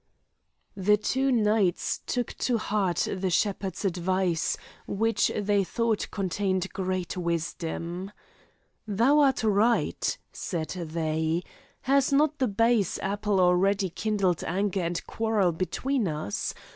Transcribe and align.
The 0.75 0.97
two 0.97 1.31
knights 1.31 2.01
took 2.07 2.33
to 2.49 2.57
heart 2.57 3.07
the 3.13 3.29
shepherd's 3.29 3.85
advice, 3.85 4.57
which 4.87 5.31
they 5.37 5.63
thought 5.63 6.09
contained 6.09 6.73
great 6.73 7.15
wisdom. 7.17 8.11
"Thou 8.87 9.19
art 9.19 9.43
right," 9.43 10.17
said 10.33 10.69
they, 10.69 11.43
"has 11.81 12.11
not 12.11 12.39
the 12.39 12.47
base 12.47 12.97
apple 13.03 13.39
already 13.39 13.91
kindled 13.91 14.43
anger 14.43 14.81
and 14.81 15.05
quarrel 15.05 15.51
between 15.51 16.07
us? 16.07 16.55